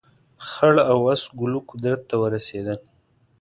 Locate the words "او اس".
0.91-1.21